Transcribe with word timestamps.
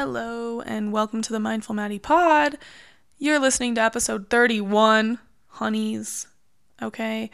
Hello, 0.00 0.60
and 0.60 0.92
welcome 0.92 1.22
to 1.22 1.32
the 1.32 1.40
Mindful 1.40 1.74
Madi 1.74 1.98
Pod. 1.98 2.58
You're 3.18 3.38
listening 3.38 3.74
to 3.76 3.80
episode 3.80 4.28
31, 4.28 5.18
honeys. 5.46 6.26
Okay. 6.82 7.30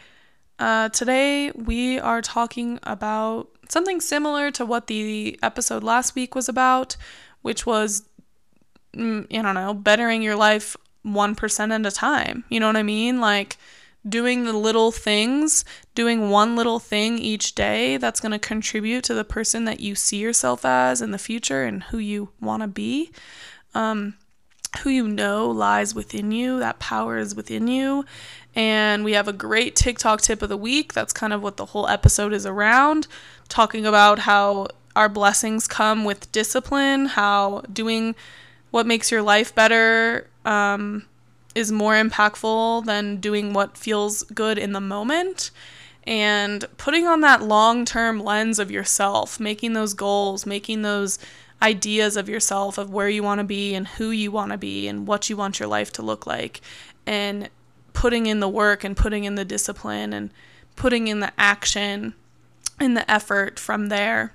Uh, 0.59 0.87
today 0.89 1.51
we 1.51 1.99
are 1.99 2.21
talking 2.21 2.79
about 2.83 3.49
something 3.67 3.99
similar 3.99 4.49
to 4.51 4.65
what 4.65 4.87
the 4.87 5.37
episode 5.43 5.83
last 5.83 6.15
week 6.15 6.35
was 6.35 6.47
about, 6.47 6.95
which 7.41 7.65
was, 7.65 8.03
mm, 8.95 9.27
I 9.29 9.41
don't 9.41 9.55
know, 9.55 9.73
bettering 9.73 10.21
your 10.21 10.37
life 10.37 10.77
1% 11.07 11.71
at 11.71 11.85
a 11.85 11.91
time. 11.91 12.43
You 12.49 12.59
know 12.59 12.67
what 12.67 12.77
I 12.77 12.83
mean? 12.83 13.19
Like, 13.21 13.57
doing 14.07 14.45
the 14.45 14.53
little 14.53 14.91
things, 14.91 15.65
doing 15.95 16.29
one 16.29 16.55
little 16.55 16.79
thing 16.79 17.17
each 17.19 17.55
day 17.55 17.97
that's 17.97 18.19
going 18.19 18.31
to 18.31 18.39
contribute 18.39 19.03
to 19.05 19.13
the 19.13 19.23
person 19.23 19.65
that 19.65 19.79
you 19.79 19.95
see 19.95 20.17
yourself 20.17 20.63
as 20.65 21.01
in 21.01 21.11
the 21.11 21.17
future 21.17 21.63
and 21.63 21.83
who 21.83 21.97
you 21.97 22.29
want 22.39 22.61
to 22.61 22.67
be. 22.67 23.11
Um, 23.73 24.15
who 24.79 24.89
you 24.89 25.07
know 25.07 25.49
lies 25.49 25.95
within 25.95 26.31
you, 26.31 26.59
that 26.59 26.79
power 26.79 27.17
is 27.17 27.35
within 27.35 27.67
you. 27.67 28.05
And 28.55 29.03
we 29.03 29.13
have 29.13 29.27
a 29.27 29.33
great 29.33 29.75
TikTok 29.75 30.21
tip 30.21 30.41
of 30.41 30.49
the 30.49 30.57
week. 30.57 30.93
That's 30.93 31.13
kind 31.13 31.33
of 31.33 31.41
what 31.41 31.57
the 31.57 31.67
whole 31.67 31.87
episode 31.87 32.33
is 32.33 32.45
around, 32.45 33.07
talking 33.49 33.85
about 33.85 34.19
how 34.19 34.67
our 34.95 35.09
blessings 35.09 35.67
come 35.67 36.05
with 36.05 36.31
discipline, 36.31 37.05
how 37.05 37.61
doing 37.71 38.15
what 38.71 38.85
makes 38.85 39.11
your 39.11 39.21
life 39.21 39.53
better 39.53 40.27
um, 40.47 41.05
is 41.53 41.71
more 41.71 41.93
impactful 41.93 42.85
than 42.85 43.17
doing 43.17 43.53
what 43.53 43.77
feels 43.77 44.23
good 44.23 44.57
in 44.57 44.71
the 44.71 44.81
moment 44.81 45.51
and 46.07 46.65
putting 46.77 47.05
on 47.05 47.19
that 47.21 47.43
long 47.43 47.83
term 47.83 48.23
lens 48.23 48.59
of 48.59 48.71
yourself, 48.71 49.39
making 49.39 49.73
those 49.73 49.93
goals, 49.93 50.45
making 50.45 50.81
those 50.81 51.19
ideas 51.61 52.15
of 52.15 52.29
yourself 52.29 52.77
of 52.77 52.91
where 52.91 53.09
you 53.09 53.21
want 53.21 53.39
to 53.39 53.43
be 53.43 53.75
and 53.75 53.87
who 53.87 54.11
you 54.11 54.31
want 54.31 54.51
to 54.53 54.57
be 54.57 54.87
and 54.87 55.05
what 55.05 55.29
you 55.29 55.35
want 55.35 55.59
your 55.59 55.67
life 55.67 55.91
to 55.91 56.01
look 56.01 56.25
like, 56.25 56.61
and 57.05 57.49
putting 57.91 58.25
in 58.25 58.39
the 58.39 58.47
work 58.47 58.83
and 58.83 58.95
putting 58.95 59.25
in 59.25 59.35
the 59.35 59.43
discipline 59.43 60.13
and 60.13 60.31
putting 60.75 61.07
in 61.09 61.19
the 61.19 61.33
action 61.37 62.13
and 62.79 62.95
the 62.95 63.09
effort 63.11 63.59
from 63.59 63.89
there. 63.89 64.33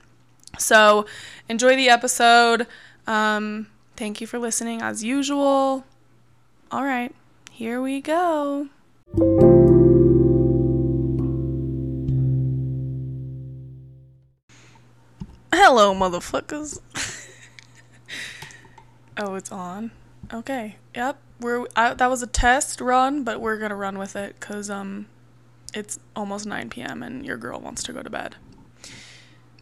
So, 0.58 1.06
enjoy 1.48 1.76
the 1.76 1.88
episode. 1.88 2.66
Um, 3.06 3.68
thank 3.96 4.20
you 4.20 4.26
for 4.26 4.38
listening 4.38 4.82
as 4.82 5.02
usual. 5.02 5.86
All 6.72 6.84
right, 6.84 7.14
here 7.50 7.82
we 7.82 8.00
go. 8.00 8.68
Hello, 15.52 15.94
motherfuckers. 15.94 16.78
oh, 19.18 19.34
it's 19.34 19.52
on. 19.52 19.90
Okay. 20.32 20.76
Yep. 20.94 21.18
We're 21.40 21.66
I, 21.76 21.92
that 21.92 22.08
was 22.08 22.22
a 22.22 22.26
test 22.26 22.80
run, 22.80 23.22
but 23.22 23.42
we're 23.42 23.58
gonna 23.58 23.76
run 23.76 23.98
with 23.98 24.16
it 24.16 24.40
because 24.40 24.70
um, 24.70 25.08
it's 25.74 25.98
almost 26.16 26.46
9 26.46 26.70
p.m. 26.70 27.02
and 27.02 27.26
your 27.26 27.36
girl 27.36 27.60
wants 27.60 27.82
to 27.82 27.92
go 27.92 28.02
to 28.02 28.08
bed. 28.08 28.36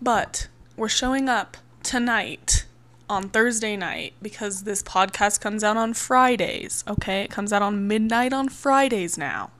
But 0.00 0.46
we're 0.76 0.88
showing 0.88 1.28
up 1.28 1.56
tonight 1.82 2.66
on 3.10 3.28
Thursday 3.28 3.76
night 3.76 4.14
because 4.22 4.62
this 4.62 4.82
podcast 4.82 5.40
comes 5.40 5.64
out 5.64 5.76
on 5.76 5.92
Fridays, 5.92 6.84
okay? 6.86 7.22
It 7.22 7.30
comes 7.30 7.52
out 7.52 7.60
on 7.60 7.88
midnight 7.88 8.32
on 8.32 8.48
Fridays 8.48 9.18
now. 9.18 9.50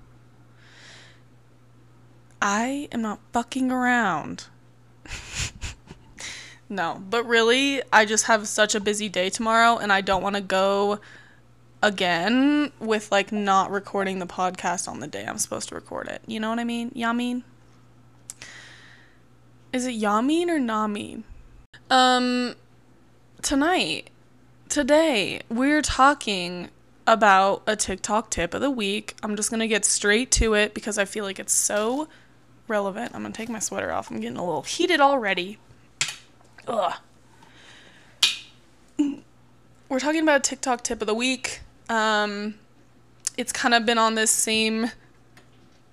I 2.41 2.89
am 2.93 3.03
not 3.03 3.19
fucking 3.33 3.73
around. 3.73 4.47
no, 6.69 7.03
but 7.11 7.27
really, 7.27 7.83
I 7.93 8.05
just 8.05 8.27
have 8.27 8.47
such 8.47 8.75
a 8.75 8.81
busy 8.81 9.09
day 9.09 9.29
tomorrow 9.29 9.77
and 9.77 9.93
I 9.93 10.01
don't 10.01 10.23
want 10.23 10.37
to 10.37 10.43
go 10.43 11.01
again 11.83 12.71
with 12.79 13.11
like 13.11 13.33
not 13.33 13.71
recording 13.71 14.21
the 14.21 14.27
podcast 14.27 14.87
on 14.87 15.01
the 15.01 15.07
day 15.07 15.25
I'm 15.27 15.39
supposed 15.39 15.71
to 15.71 15.75
record 15.75 16.09
it. 16.09 16.23
You 16.27 16.39
know 16.39 16.51
what 16.51 16.59
I 16.59 16.65
mean? 16.65 16.91
Yamin? 16.93 17.43
Is 19.73 19.87
it 19.87 20.01
Yamin 20.01 20.49
or 20.49 20.59
Namin? 20.59 21.25
Um 21.91 22.55
tonight, 23.43 24.11
today, 24.69 25.41
we're 25.49 25.83
talking 25.83 26.69
about 27.07 27.63
a 27.67 27.77
TikTok 27.77 28.31
tip 28.31 28.55
of 28.55 28.61
the 28.61 28.71
week. 28.71 29.15
I'm 29.23 29.37
just 29.37 29.51
going 29.51 29.61
to 29.61 29.69
get 29.69 29.85
straight 29.85 30.31
to 30.33 30.55
it 30.55 30.75
because 30.75 30.99
I 30.99 31.05
feel 31.05 31.25
like 31.25 31.39
it's 31.39 31.53
so 31.53 32.09
relevant. 32.69 33.15
I'm 33.15 33.23
going 33.23 33.33
to 33.33 33.37
take 33.37 33.49
my 33.49 33.59
sweater 33.59 33.93
off. 33.93 34.11
I'm 34.11 34.21
getting 34.21 34.37
a 34.37 34.45
little 34.45 34.63
heated 34.63 35.01
already. 35.01 35.59
Ugh. 36.69 36.95
We're 39.89 40.01
talking 40.01 40.23
about 40.23 40.37
a 40.47 40.51
TikTok 40.51 40.83
tip 40.83 41.01
of 41.01 41.07
the 41.07 41.15
week. 41.15 41.61
Um, 41.89 42.55
it's 43.37 43.53
kind 43.53 43.75
of 43.75 43.87
been 43.87 43.99
on 43.99 44.15
this 44.15 44.31
same 44.31 44.91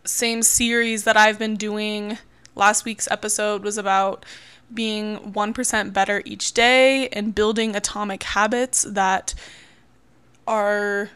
same 0.03 0.41
series 0.41 1.03
that 1.03 1.17
I've 1.17 1.37
been 1.39 1.55
doing. 1.55 2.17
Last 2.55 2.85
week's 2.85 3.09
episode 3.11 3.63
was 3.63 3.77
about 3.77 4.25
being 4.73 5.17
1% 5.33 5.93
better 5.93 6.21
each 6.25 6.53
day 6.53 7.07
and 7.09 7.33
building 7.33 7.75
atomic 7.75 8.23
habits 8.23 8.83
that 8.83 9.33
are 10.45 11.09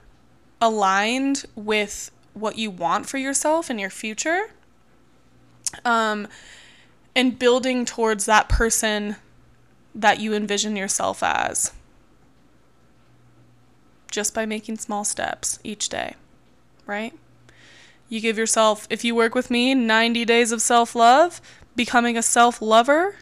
aligned 0.62 1.46
with 1.56 2.12
what 2.34 2.58
you 2.58 2.72
want 2.72 3.08
for 3.08 3.18
yourself 3.18 3.70
and 3.70 3.80
your 3.80 3.90
future. 3.90 4.52
Um, 5.86 6.28
and 7.16 7.38
building 7.38 7.86
towards 7.86 8.26
that 8.26 8.48
person 8.48 9.18
that 9.94 10.20
you 10.20 10.34
envision 10.34 10.76
yourself 10.76 11.22
as 11.22 11.74
just 14.12 14.34
by 14.34 14.46
making 14.46 14.78
small 14.78 15.04
steps 15.04 15.60
each 15.64 15.90
day, 15.90 16.16
right? 16.86 17.14
You 18.10 18.20
give 18.20 18.38
yourself, 18.38 18.88
if 18.90 19.04
you 19.06 19.16
work 19.16 19.34
with 19.34 19.50
me, 19.50 19.74
90 19.74 20.26
days 20.26 20.52
of 20.52 20.62
self 20.62 20.96
love, 20.96 21.42
becoming 21.76 22.18
a 22.18 22.22
self 22.22 22.62
lover 22.62 23.16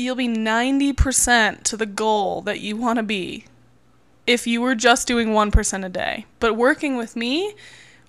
you'll 0.00 0.16
be 0.16 0.28
90% 0.28 1.62
to 1.64 1.76
the 1.76 1.86
goal 1.86 2.40
that 2.42 2.60
you 2.60 2.76
want 2.76 2.96
to 2.96 3.02
be 3.02 3.44
if 4.26 4.46
you 4.46 4.60
were 4.60 4.74
just 4.74 5.06
doing 5.06 5.28
1% 5.28 5.84
a 5.84 5.88
day. 5.88 6.26
But 6.38 6.56
working 6.56 6.96
with 6.96 7.16
me, 7.16 7.54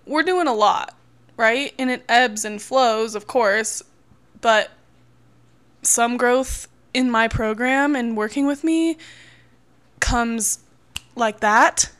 we're 0.06 0.24
doing 0.24 0.48
a 0.48 0.54
lot, 0.54 0.96
right? 1.38 1.74
And 1.78 1.90
it 1.90 2.04
ebbs 2.08 2.46
and 2.46 2.62
flows, 2.62 3.16
of 3.16 3.28
course, 3.28 3.82
but 4.40 4.72
some 5.82 6.18
growth 6.18 6.68
in 6.94 7.10
my 7.10 7.28
program 7.28 7.96
and 7.96 8.18
working 8.18 8.46
with 8.46 8.64
me 8.64 8.98
comes 10.00 10.60
like 11.16 11.40
that 11.40 11.92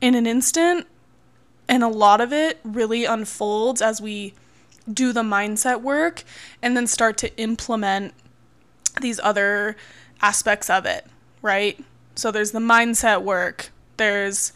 in 0.00 0.14
an 0.14 0.26
instant. 0.26 0.86
And 1.68 1.82
a 1.84 1.88
lot 1.88 2.20
of 2.20 2.32
it 2.32 2.58
really 2.64 3.04
unfolds 3.04 3.80
as 3.80 4.00
we 4.00 4.34
do 4.92 5.12
the 5.12 5.22
mindset 5.22 5.82
work 5.82 6.24
and 6.62 6.76
then 6.76 6.86
start 6.86 7.16
to 7.18 7.36
implement 7.36 8.14
these 9.00 9.20
other 9.22 9.76
aspects 10.22 10.70
of 10.70 10.86
it, 10.86 11.06
right? 11.42 11.78
So 12.14 12.30
there's 12.30 12.52
the 12.52 12.58
mindset 12.58 13.22
work, 13.22 13.70
there's 13.96 14.52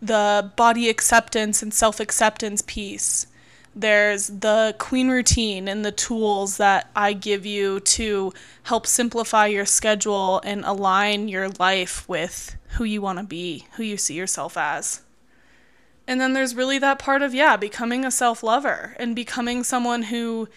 the 0.00 0.52
body 0.56 0.88
acceptance 0.88 1.62
and 1.62 1.72
self 1.72 2.00
acceptance 2.00 2.62
piece. 2.62 3.26
There's 3.74 4.28
the 4.28 4.74
queen 4.78 5.10
routine 5.10 5.68
and 5.68 5.84
the 5.84 5.92
tools 5.92 6.56
that 6.56 6.90
I 6.96 7.12
give 7.12 7.44
you 7.44 7.80
to 7.80 8.32
help 8.62 8.86
simplify 8.86 9.48
your 9.48 9.66
schedule 9.66 10.40
and 10.44 10.64
align 10.64 11.28
your 11.28 11.50
life 11.50 12.08
with 12.08 12.56
who 12.76 12.84
you 12.84 13.02
want 13.02 13.18
to 13.18 13.24
be, 13.24 13.66
who 13.76 13.82
you 13.82 13.98
see 13.98 14.14
yourself 14.14 14.56
as. 14.56 15.02
And 16.06 16.20
then 16.20 16.32
there's 16.32 16.54
really 16.54 16.78
that 16.78 16.98
part 16.98 17.20
of, 17.20 17.34
yeah, 17.34 17.56
becoming 17.56 18.04
a 18.04 18.10
self 18.10 18.42
lover 18.42 18.96
and 18.98 19.14
becoming 19.14 19.62
someone 19.62 20.04
who 20.04 20.48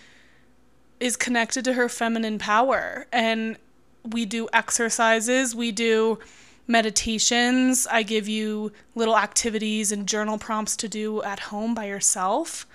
is 1.00 1.16
connected 1.16 1.66
to 1.66 1.74
her 1.74 1.90
feminine 1.90 2.38
power. 2.38 3.08
And 3.12 3.58
we 4.04 4.26
do 4.26 4.48
exercises, 4.54 5.56
we 5.56 5.72
do 5.72 6.20
meditations. 6.68 7.88
I 7.90 8.04
give 8.04 8.28
you 8.28 8.72
little 8.96 9.18
activities 9.18 9.92
and 9.92 10.08
journal 10.08 10.38
prompts 10.38 10.78
to 10.78 10.88
do 10.88 11.22
at 11.24 11.40
home 11.40 11.74
by 11.74 11.86
yourself. 11.86 12.68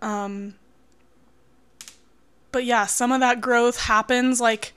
Um, 0.00 0.54
but 2.52 2.64
yeah, 2.64 2.86
some 2.86 3.10
of 3.10 3.20
that 3.20 3.40
growth 3.40 3.80
happens 3.80 4.40
like 4.40 4.72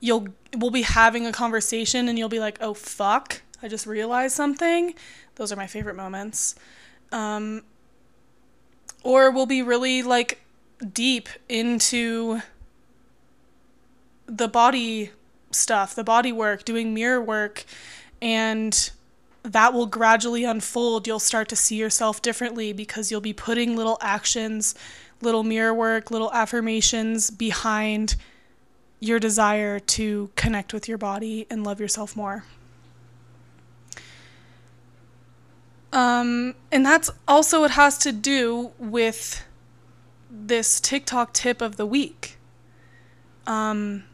you'll 0.00 0.28
we'll 0.56 0.70
be 0.70 0.82
having 0.82 1.26
a 1.26 1.32
conversation 1.32 2.08
and 2.08 2.18
you'll 2.18 2.28
be 2.28 2.40
like, 2.40 2.58
"Oh 2.60 2.74
fuck, 2.74 3.42
I 3.62 3.68
just 3.68 3.86
realized 3.86 4.34
something." 4.34 4.94
Those 5.36 5.50
are 5.50 5.56
my 5.56 5.66
favorite 5.66 5.96
moments. 5.96 6.54
Um, 7.12 7.62
or 9.02 9.30
we'll 9.30 9.46
be 9.46 9.62
really 9.62 10.02
like 10.02 10.41
deep 10.92 11.28
into 11.48 12.40
the 14.26 14.48
body 14.48 15.10
stuff, 15.50 15.94
the 15.94 16.04
body 16.04 16.32
work, 16.32 16.64
doing 16.64 16.94
mirror 16.94 17.20
work, 17.20 17.64
and 18.20 18.90
that 19.42 19.72
will 19.72 19.86
gradually 19.86 20.44
unfold. 20.44 21.06
You'll 21.06 21.18
start 21.18 21.48
to 21.48 21.56
see 21.56 21.76
yourself 21.76 22.22
differently 22.22 22.72
because 22.72 23.10
you'll 23.10 23.20
be 23.20 23.32
putting 23.32 23.76
little 23.76 23.98
actions, 24.00 24.74
little 25.20 25.42
mirror 25.42 25.74
work, 25.74 26.10
little 26.10 26.32
affirmations 26.32 27.30
behind 27.30 28.16
your 29.00 29.18
desire 29.18 29.80
to 29.80 30.30
connect 30.36 30.72
with 30.72 30.88
your 30.88 30.98
body 30.98 31.46
and 31.50 31.64
love 31.64 31.80
yourself 31.80 32.14
more. 32.14 32.44
Um, 35.92 36.54
and 36.70 36.86
that's 36.86 37.10
also 37.28 37.60
what 37.60 37.72
has 37.72 37.98
to 37.98 38.12
do 38.12 38.70
with 38.78 39.44
this 40.48 40.80
TikTok 40.80 41.32
tip 41.32 41.60
of 41.60 41.76
the 41.76 41.86
week. 41.86 42.38
Um, 43.46 44.04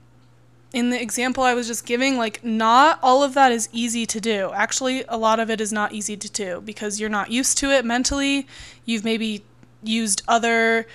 in 0.72 0.90
the 0.90 1.00
example 1.00 1.42
I 1.42 1.54
was 1.54 1.66
just 1.66 1.86
giving, 1.86 2.16
like, 2.16 2.44
not 2.44 2.98
all 3.02 3.22
of 3.22 3.34
that 3.34 3.52
is 3.52 3.68
easy 3.72 4.06
to 4.06 4.20
do. 4.20 4.50
Actually, 4.54 5.04
a 5.08 5.16
lot 5.16 5.40
of 5.40 5.50
it 5.50 5.60
is 5.60 5.72
not 5.72 5.92
easy 5.92 6.16
to 6.16 6.30
do 6.30 6.60
because 6.60 7.00
you're 7.00 7.08
not 7.08 7.30
used 7.30 7.58
to 7.58 7.70
it 7.70 7.84
mentally. 7.84 8.46
You've 8.84 9.04
maybe 9.04 9.44
used 9.82 10.22
other 10.28 10.86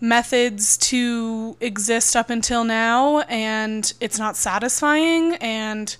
methods 0.00 0.76
to 0.78 1.56
exist 1.60 2.16
up 2.16 2.30
until 2.30 2.64
now, 2.64 3.20
and 3.20 3.92
it's 4.00 4.18
not 4.18 4.36
satisfying. 4.36 5.34
And 5.36 5.96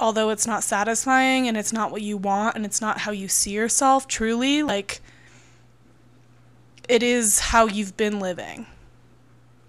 although 0.00 0.30
it's 0.30 0.46
not 0.46 0.62
satisfying 0.62 1.48
and 1.48 1.56
it's 1.56 1.72
not 1.72 1.90
what 1.90 2.00
you 2.02 2.16
want 2.16 2.54
and 2.54 2.64
it's 2.64 2.80
not 2.80 2.98
how 2.98 3.10
you 3.10 3.28
see 3.28 3.50
yourself 3.50 4.06
truly, 4.06 4.62
like, 4.62 5.00
it 6.88 7.02
is 7.02 7.38
how 7.38 7.66
you've 7.66 7.96
been 7.96 8.18
living. 8.18 8.66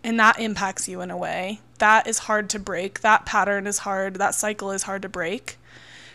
And 0.03 0.19
that 0.19 0.39
impacts 0.39 0.87
you 0.87 1.01
in 1.01 1.11
a 1.11 1.17
way 1.17 1.59
that 1.79 2.07
is 2.07 2.19
hard 2.19 2.49
to 2.51 2.59
break. 2.59 3.01
That 3.01 3.25
pattern 3.25 3.65
is 3.65 3.79
hard. 3.79 4.15
That 4.15 4.35
cycle 4.35 4.71
is 4.71 4.83
hard 4.83 5.01
to 5.01 5.09
break. 5.09 5.57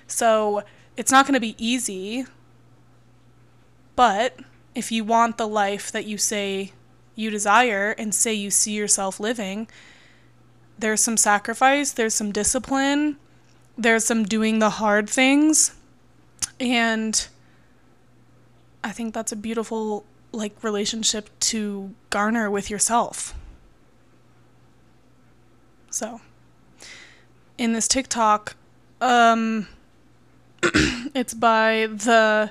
So 0.06 0.62
it's 0.96 1.10
not 1.10 1.26
going 1.26 1.34
to 1.34 1.40
be 1.40 1.56
easy. 1.58 2.26
But 3.96 4.38
if 4.74 4.92
you 4.92 5.04
want 5.04 5.36
the 5.36 5.48
life 5.48 5.90
that 5.92 6.04
you 6.04 6.16
say 6.16 6.72
you 7.16 7.30
desire 7.30 7.94
and 7.96 8.14
say 8.14 8.32
you 8.32 8.50
see 8.50 8.72
yourself 8.72 9.18
living, 9.18 9.68
there's 10.78 11.00
some 11.00 11.16
sacrifice, 11.16 11.92
there's 11.92 12.14
some 12.14 12.32
discipline, 12.32 13.16
there's 13.78 14.04
some 14.04 14.24
doing 14.24 14.58
the 14.58 14.70
hard 14.70 15.08
things. 15.08 15.74
And 16.60 17.26
I 18.82 18.90
think 18.90 19.14
that's 19.14 19.32
a 19.32 19.36
beautiful 19.36 20.04
like 20.34 20.62
relationship 20.62 21.30
to 21.40 21.94
garner 22.10 22.50
with 22.50 22.70
yourself. 22.70 23.34
So, 25.90 26.20
in 27.56 27.72
this 27.72 27.86
TikTok, 27.86 28.56
um, 29.00 29.68
it's 30.62 31.34
by 31.34 31.88
the, 31.90 32.50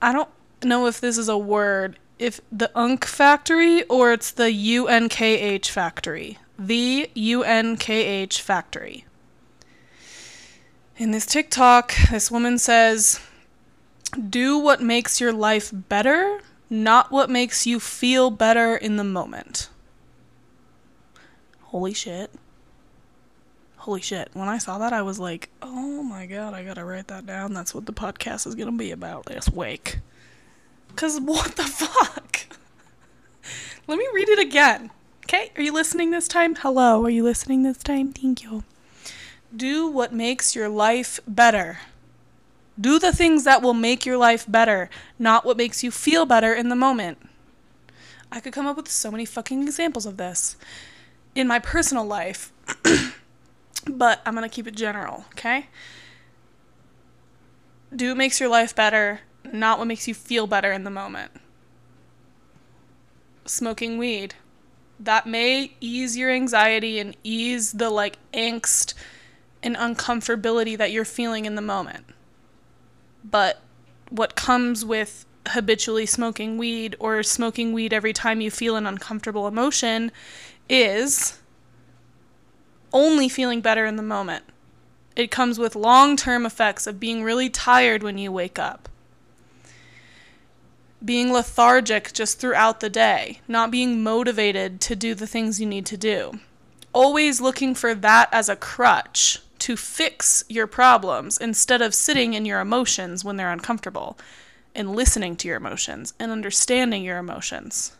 I 0.00 0.12
don't 0.12 0.28
know 0.62 0.86
if 0.86 1.00
this 1.00 1.18
is 1.18 1.28
a 1.28 1.38
word, 1.38 1.98
if 2.18 2.40
the 2.52 2.70
Unk 2.78 3.04
Factory 3.04 3.82
or 3.84 4.12
it's 4.12 4.30
the 4.30 4.44
UNKH 4.44 5.66
Factory. 5.66 6.38
The 6.58 7.10
UNKH 7.14 8.40
Factory. 8.40 9.04
In 10.98 11.10
this 11.10 11.26
TikTok, 11.26 11.94
this 12.10 12.30
woman 12.30 12.58
says, 12.58 13.20
Do 14.28 14.56
what 14.56 14.80
makes 14.80 15.20
your 15.20 15.32
life 15.32 15.70
better, 15.72 16.40
not 16.68 17.10
what 17.10 17.30
makes 17.30 17.66
you 17.66 17.80
feel 17.80 18.30
better 18.30 18.76
in 18.76 18.96
the 18.96 19.04
moment. 19.04 19.68
Holy 21.62 21.94
shit. 21.94 22.30
Holy 23.76 24.00
shit. 24.00 24.30
When 24.32 24.48
I 24.48 24.58
saw 24.58 24.78
that, 24.78 24.92
I 24.92 25.02
was 25.02 25.18
like, 25.18 25.48
oh 25.62 26.02
my 26.02 26.26
god, 26.26 26.54
I 26.54 26.64
gotta 26.64 26.84
write 26.84 27.08
that 27.08 27.26
down. 27.26 27.54
That's 27.54 27.74
what 27.74 27.86
the 27.86 27.92
podcast 27.92 28.46
is 28.46 28.54
gonna 28.54 28.72
be 28.72 28.90
about 28.90 29.26
this 29.26 29.48
week. 29.48 29.98
Because 30.88 31.20
what 31.20 31.56
the 31.56 31.62
fuck? 31.62 32.46
Let 33.86 33.98
me 33.98 34.08
read 34.12 34.28
it 34.28 34.38
again. 34.38 34.90
Okay, 35.24 35.50
are 35.56 35.62
you 35.62 35.72
listening 35.72 36.10
this 36.10 36.28
time? 36.28 36.56
Hello, 36.56 37.04
are 37.04 37.10
you 37.10 37.22
listening 37.22 37.62
this 37.62 37.78
time? 37.78 38.12
Thank 38.12 38.42
you. 38.42 38.64
Do 39.54 39.88
what 39.88 40.12
makes 40.12 40.54
your 40.56 40.68
life 40.68 41.20
better. 41.26 41.78
Do 42.78 42.98
the 42.98 43.12
things 43.12 43.44
that 43.44 43.62
will 43.62 43.74
make 43.74 44.04
your 44.04 44.18
life 44.18 44.44
better, 44.46 44.90
not 45.18 45.44
what 45.44 45.56
makes 45.56 45.82
you 45.82 45.90
feel 45.90 46.26
better 46.26 46.52
in 46.52 46.68
the 46.68 46.76
moment. 46.76 47.18
I 48.30 48.40
could 48.40 48.52
come 48.52 48.66
up 48.66 48.76
with 48.76 48.90
so 48.90 49.10
many 49.10 49.24
fucking 49.24 49.62
examples 49.62 50.04
of 50.04 50.16
this 50.16 50.56
in 51.34 51.46
my 51.46 51.58
personal 51.58 52.04
life, 52.04 52.52
but 53.86 54.20
I'm 54.26 54.34
going 54.34 54.48
to 54.48 54.54
keep 54.54 54.66
it 54.66 54.74
general, 54.74 55.24
okay? 55.32 55.68
Do 57.94 58.08
what 58.08 58.16
makes 58.16 58.40
your 58.40 58.48
life 58.48 58.74
better, 58.74 59.20
not 59.52 59.78
what 59.78 59.86
makes 59.86 60.08
you 60.08 60.14
feel 60.14 60.46
better 60.46 60.72
in 60.72 60.84
the 60.84 60.90
moment. 60.90 61.30
Smoking 63.44 63.96
weed. 63.96 64.34
That 64.98 65.26
may 65.26 65.72
ease 65.80 66.16
your 66.16 66.30
anxiety 66.30 66.98
and 66.98 67.16
ease 67.22 67.72
the 67.72 67.90
like 67.90 68.18
angst 68.32 68.94
and 69.62 69.76
uncomfortability 69.76 70.76
that 70.76 70.90
you're 70.90 71.04
feeling 71.04 71.44
in 71.44 71.54
the 71.54 71.62
moment. 71.62 72.06
But 73.24 73.60
what 74.10 74.36
comes 74.36 74.84
with 74.84 75.26
habitually 75.48 76.06
smoking 76.06 76.58
weed 76.58 76.96
or 76.98 77.22
smoking 77.22 77.72
weed 77.72 77.92
every 77.92 78.12
time 78.12 78.40
you 78.40 78.50
feel 78.50 78.76
an 78.76 78.86
uncomfortable 78.86 79.46
emotion 79.46 80.10
is 80.68 81.38
only 82.92 83.28
feeling 83.28 83.60
better 83.60 83.86
in 83.86 83.96
the 83.96 84.02
moment. 84.02 84.44
It 85.14 85.30
comes 85.30 85.58
with 85.58 85.74
long 85.76 86.16
term 86.16 86.44
effects 86.44 86.86
of 86.86 87.00
being 87.00 87.22
really 87.22 87.48
tired 87.48 88.02
when 88.02 88.18
you 88.18 88.30
wake 88.30 88.58
up, 88.58 88.88
being 91.04 91.32
lethargic 91.32 92.12
just 92.12 92.38
throughout 92.38 92.80
the 92.80 92.90
day, 92.90 93.40
not 93.48 93.70
being 93.70 94.02
motivated 94.02 94.80
to 94.82 94.96
do 94.96 95.14
the 95.14 95.26
things 95.26 95.60
you 95.60 95.66
need 95.66 95.86
to 95.86 95.96
do, 95.96 96.38
always 96.92 97.40
looking 97.40 97.74
for 97.74 97.94
that 97.94 98.28
as 98.32 98.48
a 98.48 98.56
crutch 98.56 99.40
to 99.66 99.76
fix 99.76 100.44
your 100.48 100.68
problems 100.68 101.36
instead 101.36 101.82
of 101.82 101.92
sitting 101.92 102.34
in 102.34 102.44
your 102.44 102.60
emotions 102.60 103.24
when 103.24 103.34
they're 103.36 103.50
uncomfortable 103.50 104.16
and 104.76 104.94
listening 104.94 105.34
to 105.34 105.48
your 105.48 105.56
emotions 105.56 106.14
and 106.20 106.30
understanding 106.30 107.02
your 107.02 107.18
emotions. 107.18 107.96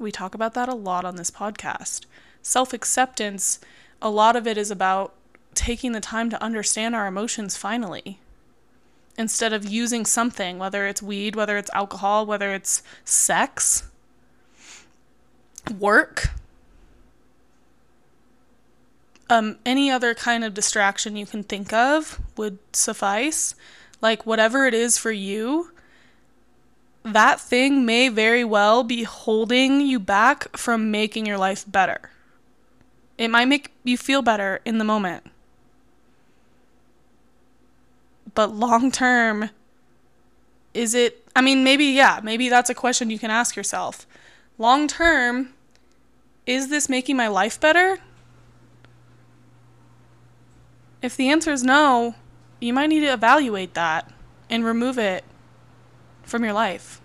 We 0.00 0.10
talk 0.10 0.34
about 0.34 0.54
that 0.54 0.70
a 0.70 0.74
lot 0.74 1.04
on 1.04 1.16
this 1.16 1.30
podcast. 1.30 2.06
Self 2.40 2.72
acceptance, 2.72 3.60
a 4.00 4.08
lot 4.08 4.34
of 4.34 4.46
it 4.46 4.56
is 4.56 4.70
about 4.70 5.12
taking 5.52 5.92
the 5.92 6.00
time 6.00 6.30
to 6.30 6.42
understand 6.42 6.94
our 6.94 7.06
emotions 7.06 7.58
finally. 7.58 8.18
Instead 9.18 9.52
of 9.52 9.68
using 9.68 10.06
something, 10.06 10.58
whether 10.58 10.86
it's 10.86 11.02
weed, 11.02 11.36
whether 11.36 11.58
it's 11.58 11.70
alcohol, 11.74 12.24
whether 12.24 12.54
it's 12.54 12.82
sex, 13.04 13.90
work, 15.78 16.30
um, 19.32 19.56
any 19.64 19.90
other 19.90 20.14
kind 20.14 20.44
of 20.44 20.52
distraction 20.52 21.16
you 21.16 21.24
can 21.24 21.42
think 21.42 21.72
of 21.72 22.20
would 22.36 22.58
suffice. 22.74 23.54
Like, 24.02 24.26
whatever 24.26 24.66
it 24.66 24.74
is 24.74 24.98
for 24.98 25.10
you, 25.10 25.70
that 27.02 27.40
thing 27.40 27.86
may 27.86 28.10
very 28.10 28.44
well 28.44 28.84
be 28.84 29.04
holding 29.04 29.80
you 29.80 29.98
back 29.98 30.54
from 30.56 30.90
making 30.90 31.24
your 31.24 31.38
life 31.38 31.64
better. 31.66 32.10
It 33.16 33.28
might 33.28 33.46
make 33.46 33.72
you 33.84 33.96
feel 33.96 34.20
better 34.20 34.60
in 34.66 34.76
the 34.76 34.84
moment. 34.84 35.24
But 38.34 38.54
long 38.54 38.90
term, 38.90 39.48
is 40.74 40.94
it, 40.94 41.26
I 41.34 41.40
mean, 41.40 41.64
maybe, 41.64 41.86
yeah, 41.86 42.20
maybe 42.22 42.50
that's 42.50 42.70
a 42.70 42.74
question 42.74 43.08
you 43.08 43.18
can 43.18 43.30
ask 43.30 43.56
yourself. 43.56 44.06
Long 44.58 44.88
term, 44.88 45.54
is 46.46 46.68
this 46.68 46.88
making 46.88 47.16
my 47.16 47.28
life 47.28 47.58
better? 47.58 47.98
If 51.02 51.16
the 51.16 51.28
answer 51.28 51.52
is 51.52 51.62
no, 51.64 52.14
you 52.60 52.72
might 52.72 52.86
need 52.86 53.00
to 53.00 53.12
evaluate 53.12 53.74
that 53.74 54.10
and 54.48 54.64
remove 54.64 54.98
it 54.98 55.24
from 56.22 56.44
your 56.44 56.52
life. 56.52 57.00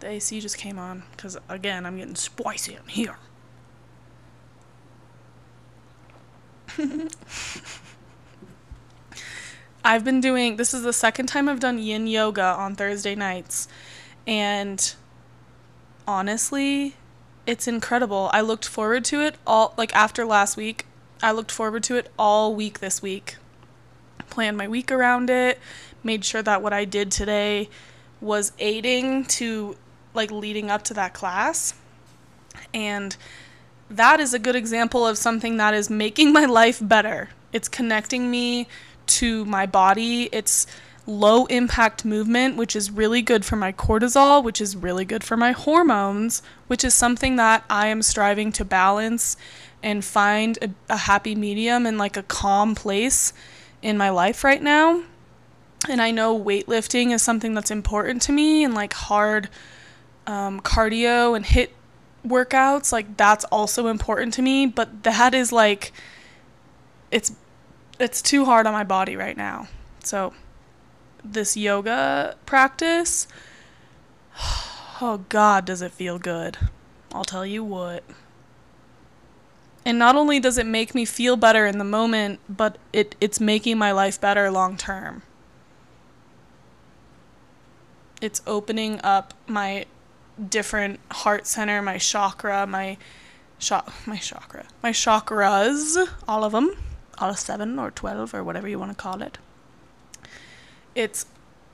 The 0.00 0.08
AC 0.08 0.40
just 0.40 0.58
came 0.58 0.78
on 0.78 1.04
because, 1.12 1.38
again, 1.48 1.86
I'm 1.86 1.96
getting 1.96 2.16
spicy 2.16 2.74
in 2.74 2.86
here. 2.88 3.16
I've 9.84 10.04
been 10.04 10.20
doing 10.20 10.56
this 10.56 10.74
is 10.74 10.82
the 10.82 10.92
second 10.92 11.26
time 11.26 11.48
I've 11.48 11.60
done 11.60 11.78
yin 11.78 12.06
yoga 12.06 12.42
on 12.42 12.74
Thursday 12.74 13.14
nights 13.14 13.68
and 14.26 14.94
honestly 16.06 16.96
it's 17.46 17.68
incredible. 17.68 18.28
I 18.32 18.40
looked 18.40 18.66
forward 18.66 19.04
to 19.06 19.20
it 19.20 19.36
all 19.46 19.74
like 19.76 19.94
after 19.94 20.24
last 20.24 20.56
week. 20.56 20.85
I 21.22 21.32
looked 21.32 21.50
forward 21.50 21.82
to 21.84 21.96
it 21.96 22.10
all 22.18 22.54
week 22.54 22.80
this 22.80 23.00
week. 23.00 23.36
Planned 24.30 24.56
my 24.56 24.68
week 24.68 24.92
around 24.92 25.30
it, 25.30 25.58
made 26.02 26.24
sure 26.24 26.42
that 26.42 26.62
what 26.62 26.72
I 26.72 26.84
did 26.84 27.10
today 27.10 27.68
was 28.20 28.52
aiding 28.58 29.24
to 29.24 29.76
like 30.14 30.30
leading 30.30 30.70
up 30.70 30.82
to 30.84 30.94
that 30.94 31.14
class. 31.14 31.74
And 32.74 33.16
that 33.88 34.20
is 34.20 34.34
a 34.34 34.38
good 34.38 34.56
example 34.56 35.06
of 35.06 35.16
something 35.16 35.56
that 35.58 35.74
is 35.74 35.88
making 35.88 36.32
my 36.34 36.44
life 36.44 36.80
better. 36.82 37.30
It's 37.52 37.68
connecting 37.68 38.30
me 38.30 38.68
to 39.06 39.44
my 39.44 39.66
body. 39.66 40.24
It's 40.32 40.66
low 41.06 41.46
impact 41.46 42.04
movement, 42.04 42.56
which 42.56 42.74
is 42.74 42.90
really 42.90 43.22
good 43.22 43.44
for 43.44 43.56
my 43.56 43.72
cortisol, 43.72 44.42
which 44.42 44.60
is 44.60 44.74
really 44.76 45.04
good 45.04 45.22
for 45.22 45.36
my 45.36 45.52
hormones, 45.52 46.42
which 46.66 46.84
is 46.84 46.94
something 46.94 47.36
that 47.36 47.64
I 47.70 47.86
am 47.86 48.02
striving 48.02 48.50
to 48.52 48.64
balance 48.64 49.36
and 49.82 50.04
find 50.04 50.58
a, 50.60 50.70
a 50.88 50.96
happy 50.96 51.34
medium 51.34 51.86
and 51.86 51.96
like 51.96 52.16
a 52.16 52.22
calm 52.24 52.74
place 52.74 53.32
in 53.82 53.96
my 53.96 54.10
life 54.10 54.42
right 54.42 54.62
now. 54.62 55.02
And 55.88 56.02
I 56.02 56.10
know 56.10 56.38
weightlifting 56.38 57.12
is 57.12 57.22
something 57.22 57.54
that's 57.54 57.70
important 57.70 58.22
to 58.22 58.32
me 58.32 58.64
and 58.64 58.74
like 58.74 58.92
hard 58.92 59.48
um, 60.26 60.60
cardio 60.60 61.36
and 61.36 61.46
hit 61.46 61.72
workouts, 62.26 62.90
like 62.92 63.16
that's 63.16 63.44
also 63.44 63.86
important 63.86 64.34
to 64.34 64.42
me. 64.42 64.66
But 64.66 65.04
that 65.04 65.34
is 65.34 65.52
like, 65.52 65.92
it's 67.12 67.32
it's 68.00 68.20
too 68.20 68.44
hard 68.44 68.66
on 68.66 68.72
my 68.72 68.84
body 68.84 69.16
right 69.16 69.36
now. 69.36 69.68
So 70.02 70.34
this 71.32 71.56
yoga 71.56 72.36
practice, 72.46 73.26
oh 75.00 75.24
God, 75.28 75.64
does 75.64 75.82
it 75.82 75.92
feel 75.92 76.18
good. 76.18 76.58
I'll 77.12 77.24
tell 77.24 77.46
you 77.46 77.64
what. 77.64 78.04
And 79.84 79.98
not 79.98 80.16
only 80.16 80.40
does 80.40 80.58
it 80.58 80.66
make 80.66 80.94
me 80.94 81.04
feel 81.04 81.36
better 81.36 81.64
in 81.64 81.78
the 81.78 81.84
moment, 81.84 82.40
but 82.48 82.76
it, 82.92 83.14
it's 83.20 83.38
making 83.38 83.78
my 83.78 83.92
life 83.92 84.20
better 84.20 84.50
long 84.50 84.76
term. 84.76 85.22
It's 88.20 88.42
opening 88.46 89.00
up 89.04 89.32
my 89.46 89.86
different 90.48 90.98
heart 91.12 91.46
center, 91.46 91.80
my 91.82 91.98
chakra, 91.98 92.66
my 92.66 92.96
cha- 93.58 93.92
my 94.06 94.16
chakra, 94.16 94.66
my 94.82 94.90
chakras, 94.90 95.96
all 96.26 96.44
of 96.44 96.52
them, 96.52 96.76
all 97.18 97.34
seven 97.34 97.78
or 97.78 97.90
12 97.90 98.34
or 98.34 98.42
whatever 98.42 98.68
you 98.68 98.78
want 98.78 98.90
to 98.90 99.00
call 99.00 99.22
it. 99.22 99.38
It's 100.96 101.26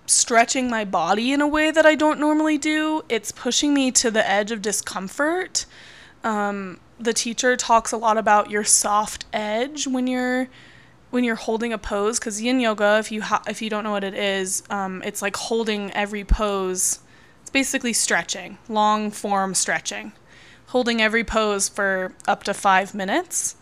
stretching 0.06 0.68
my 0.68 0.84
body 0.84 1.32
in 1.32 1.40
a 1.40 1.46
way 1.46 1.70
that 1.70 1.86
I 1.86 1.94
don't 1.94 2.18
normally 2.18 2.58
do. 2.58 3.02
It's 3.08 3.30
pushing 3.30 3.72
me 3.72 3.92
to 3.92 4.10
the 4.10 4.28
edge 4.28 4.50
of 4.50 4.60
discomfort. 4.60 5.64
Um, 6.24 6.80
the 6.98 7.12
teacher 7.12 7.56
talks 7.56 7.92
a 7.92 7.96
lot 7.96 8.18
about 8.18 8.50
your 8.50 8.64
soft 8.64 9.24
edge 9.32 9.86
when 9.86 10.06
you're 10.06 10.48
when 11.10 11.24
you're 11.24 11.36
holding 11.36 11.72
a 11.72 11.78
pose 11.78 12.18
because 12.18 12.40
yin 12.40 12.58
yoga 12.58 12.96
if 12.98 13.12
you 13.12 13.20
ha- 13.20 13.42
if 13.46 13.60
you 13.60 13.68
don't 13.68 13.84
know 13.84 13.90
what 13.90 14.04
it 14.04 14.14
is 14.14 14.62
um, 14.70 15.02
it's 15.04 15.20
like 15.20 15.36
holding 15.36 15.90
every 15.92 16.24
pose 16.24 17.00
it's 17.40 17.50
basically 17.50 17.92
stretching 17.92 18.56
long 18.68 19.10
form 19.10 19.52
stretching 19.52 20.12
holding 20.68 21.02
every 21.02 21.24
pose 21.24 21.68
for 21.68 22.14
up 22.26 22.44
to 22.44 22.54
five 22.54 22.94
minutes 22.94 23.56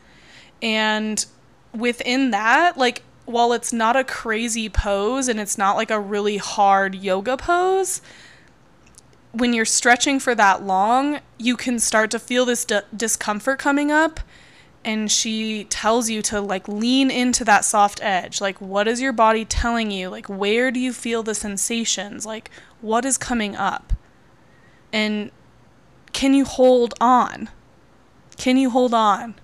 and 0.63 1.27
within 1.75 2.31
that 2.31 2.77
like 2.77 3.03
while 3.27 3.53
it's 3.53 3.73
not 3.73 3.97
a 3.97 4.05
crazy 4.05 4.69
pose 4.69 5.29
and 5.29 5.39
it's 5.39 5.57
not 5.57 5.77
like 5.77 5.91
a 5.91 6.01
really 6.01 6.39
hard 6.39 6.95
yoga 6.95 7.37
pose 7.37 8.01
when 9.33 9.53
you're 9.53 9.65
stretching 9.65 10.19
for 10.19 10.35
that 10.35 10.65
long, 10.65 11.21
you 11.39 11.57
can 11.57 11.79
start 11.79 12.11
to 12.11 12.19
feel 12.19 12.45
this 12.45 12.65
d- 12.65 12.81
discomfort 12.95 13.59
coming 13.59 13.91
up. 13.91 14.21
And 14.85 15.11
she 15.11 15.65
tells 15.65 16.09
you 16.09 16.23
to 16.23 16.41
like 16.41 16.67
lean 16.67 17.11
into 17.11 17.45
that 17.45 17.65
soft 17.65 18.01
edge. 18.03 18.41
Like, 18.41 18.61
what 18.61 18.89
is 18.89 19.01
your 19.01 19.13
body 19.13 19.45
telling 19.45 19.91
you? 19.91 20.09
Like, 20.09 20.27
where 20.27 20.71
do 20.71 20.81
you 20.81 20.93
feel 20.93 21.23
the 21.23 21.35
sensations? 21.35 22.25
Like, 22.25 22.51
what 22.81 23.05
is 23.05 23.19
coming 23.19 23.55
up? 23.55 23.93
And 24.93 25.31
can 26.13 26.33
you 26.33 26.47
hold 26.47 26.95
on? 27.01 27.51
Can 28.39 28.57
you 28.57 28.71
hold 28.71 28.95
on? 28.95 29.35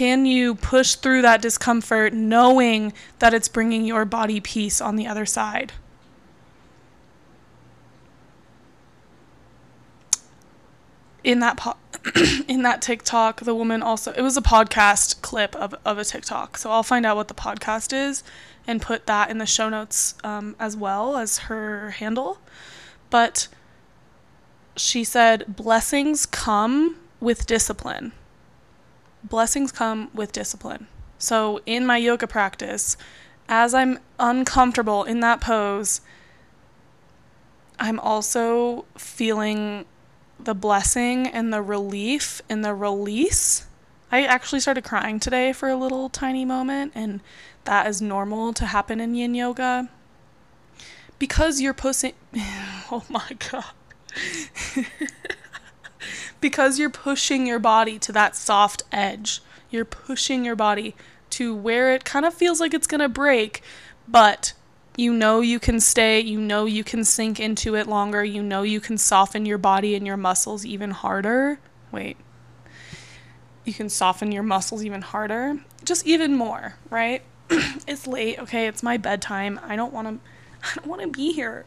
Can 0.00 0.24
you 0.24 0.54
push 0.54 0.94
through 0.94 1.20
that 1.20 1.42
discomfort 1.42 2.14
knowing 2.14 2.94
that 3.18 3.34
it's 3.34 3.48
bringing 3.48 3.84
your 3.84 4.06
body 4.06 4.40
peace 4.40 4.80
on 4.80 4.96
the 4.96 5.06
other 5.06 5.26
side? 5.26 5.74
in 11.22 11.40
that 11.40 11.58
po- 11.58 11.76
in 12.48 12.62
that 12.62 12.80
TikTok, 12.80 13.42
the 13.42 13.54
woman 13.54 13.82
also 13.82 14.12
it 14.12 14.22
was 14.22 14.38
a 14.38 14.40
podcast 14.40 15.20
clip 15.20 15.54
of 15.56 15.74
of 15.84 15.98
a 15.98 16.04
TikTok. 16.06 16.56
So 16.56 16.70
I'll 16.70 16.82
find 16.82 17.04
out 17.04 17.16
what 17.16 17.28
the 17.28 17.34
podcast 17.34 17.92
is 17.92 18.24
and 18.66 18.80
put 18.80 19.04
that 19.04 19.28
in 19.30 19.36
the 19.36 19.44
show 19.44 19.68
notes 19.68 20.14
um, 20.24 20.56
as 20.58 20.78
well 20.78 21.18
as 21.18 21.40
her 21.50 21.90
handle. 21.90 22.38
But 23.10 23.48
she 24.76 25.04
said 25.04 25.56
blessings 25.56 26.24
come 26.24 26.96
with 27.20 27.44
discipline. 27.44 28.12
Blessings 29.22 29.72
come 29.72 30.10
with 30.14 30.32
discipline. 30.32 30.86
So 31.18 31.60
in 31.66 31.84
my 31.84 31.98
yoga 31.98 32.26
practice, 32.26 32.96
as 33.48 33.74
I'm 33.74 33.98
uncomfortable 34.18 35.04
in 35.04 35.20
that 35.20 35.40
pose, 35.40 36.00
I'm 37.78 37.98
also 38.00 38.84
feeling 38.96 39.84
the 40.38 40.54
blessing 40.54 41.26
and 41.26 41.52
the 41.52 41.62
relief 41.62 42.40
and 42.48 42.64
the 42.64 42.74
release. 42.74 43.66
I 44.12 44.24
actually 44.24 44.60
started 44.60 44.84
crying 44.84 45.20
today 45.20 45.52
for 45.52 45.68
a 45.68 45.76
little 45.76 46.08
tiny 46.08 46.44
moment, 46.44 46.92
and 46.94 47.20
that 47.64 47.86
is 47.86 48.02
normal 48.02 48.52
to 48.54 48.66
happen 48.66 49.00
in 49.00 49.14
yin 49.14 49.34
yoga. 49.34 49.88
Because 51.18 51.60
you're 51.60 51.74
pushing. 51.74 52.14
Oh 52.92 53.04
my 53.08 53.36
god. 53.50 53.66
because 56.40 56.78
you're 56.78 56.90
pushing 56.90 57.46
your 57.46 57.58
body 57.58 57.98
to 57.98 58.12
that 58.12 58.36
soft 58.36 58.82
edge. 58.92 59.40
You're 59.70 59.84
pushing 59.84 60.44
your 60.44 60.56
body 60.56 60.94
to 61.30 61.54
where 61.54 61.92
it 61.94 62.04
kind 62.04 62.24
of 62.24 62.34
feels 62.34 62.60
like 62.60 62.74
it's 62.74 62.86
going 62.86 63.00
to 63.00 63.08
break, 63.08 63.62
but 64.08 64.52
you 64.96 65.12
know 65.12 65.40
you 65.40 65.60
can 65.60 65.78
stay, 65.80 66.20
you 66.20 66.40
know 66.40 66.64
you 66.66 66.82
can 66.82 67.04
sink 67.04 67.38
into 67.38 67.76
it 67.76 67.86
longer, 67.86 68.24
you 68.24 68.42
know 68.42 68.62
you 68.62 68.80
can 68.80 68.98
soften 68.98 69.46
your 69.46 69.58
body 69.58 69.94
and 69.94 70.06
your 70.06 70.16
muscles 70.16 70.64
even 70.66 70.90
harder. 70.90 71.60
Wait. 71.92 72.16
You 73.64 73.72
can 73.72 73.88
soften 73.88 74.32
your 74.32 74.42
muscles 74.42 74.84
even 74.84 75.02
harder, 75.02 75.60
just 75.84 76.06
even 76.06 76.34
more, 76.34 76.74
right? 76.88 77.22
it's 77.86 78.06
late, 78.06 78.38
okay? 78.40 78.66
It's 78.66 78.82
my 78.82 78.96
bedtime. 78.96 79.60
I 79.62 79.76
don't 79.76 79.92
want 79.92 80.08
to 80.08 80.30
I 80.62 80.74
don't 80.74 80.86
want 80.86 81.02
to 81.02 81.08
be 81.08 81.32
here. 81.32 81.64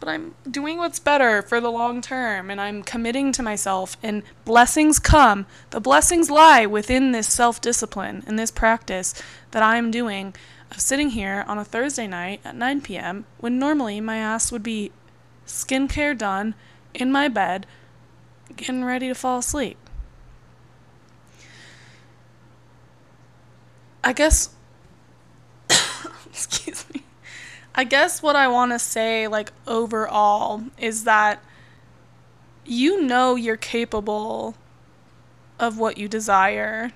But 0.00 0.08
I'm 0.08 0.34
doing 0.50 0.78
what's 0.78 0.98
better 0.98 1.42
for 1.42 1.60
the 1.60 1.70
long 1.70 2.00
term 2.00 2.50
and 2.50 2.60
I'm 2.60 2.82
committing 2.82 3.32
to 3.32 3.42
myself 3.42 3.96
and 4.02 4.22
blessings 4.44 4.98
come. 4.98 5.46
The 5.70 5.80
blessings 5.80 6.30
lie 6.30 6.64
within 6.66 7.12
this 7.12 7.28
self-discipline 7.28 8.24
and 8.26 8.38
this 8.38 8.50
practice 8.50 9.14
that 9.50 9.62
I'm 9.62 9.90
doing 9.90 10.34
of 10.70 10.80
sitting 10.80 11.10
here 11.10 11.44
on 11.46 11.58
a 11.58 11.64
Thursday 11.64 12.06
night 12.06 12.40
at 12.44 12.56
9 12.56 12.80
p.m. 12.80 13.26
when 13.38 13.58
normally 13.58 14.00
my 14.00 14.16
ass 14.16 14.50
would 14.50 14.62
be 14.62 14.90
skincare 15.46 16.16
done, 16.16 16.54
in 16.94 17.12
my 17.12 17.28
bed, 17.28 17.66
getting 18.56 18.84
ready 18.84 19.08
to 19.08 19.14
fall 19.14 19.38
asleep. 19.38 19.76
I 24.02 24.12
guess. 24.12 24.50
excuse 26.26 26.84
me. 26.94 27.04
I 27.80 27.84
guess 27.84 28.22
what 28.22 28.36
I 28.36 28.46
want 28.46 28.72
to 28.72 28.78
say, 28.78 29.26
like, 29.26 29.52
overall, 29.66 30.64
is 30.76 31.04
that 31.04 31.42
you 32.66 33.00
know 33.00 33.36
you're 33.36 33.56
capable 33.56 34.54
of 35.58 35.78
what 35.78 35.96
you 35.96 36.06
desire. 36.06 36.92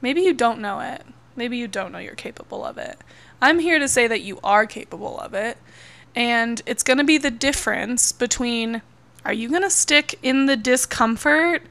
Maybe 0.00 0.22
you 0.22 0.32
don't 0.32 0.58
know 0.58 0.80
it. 0.80 1.02
Maybe 1.36 1.58
you 1.58 1.68
don't 1.68 1.92
know 1.92 1.98
you're 1.98 2.14
capable 2.14 2.64
of 2.64 2.78
it. 2.78 2.96
I'm 3.42 3.58
here 3.58 3.78
to 3.78 3.88
say 3.88 4.06
that 4.06 4.22
you 4.22 4.40
are 4.42 4.64
capable 4.64 5.20
of 5.20 5.34
it. 5.34 5.58
And 6.14 6.62
it's 6.64 6.82
going 6.82 6.96
to 6.96 7.04
be 7.04 7.18
the 7.18 7.30
difference 7.30 8.10
between 8.10 8.80
are 9.22 9.34
you 9.34 9.50
going 9.50 9.60
to 9.60 9.68
stick 9.68 10.18
in 10.22 10.46
the 10.46 10.56
discomfort 10.56 11.64